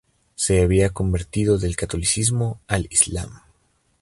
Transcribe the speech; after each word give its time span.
Se 0.33 0.63
había 0.63 0.89
convertido 0.89 1.59
del 1.59 1.75
catolicismo 1.75 2.59
al 2.67 2.87
islam. 2.89 3.41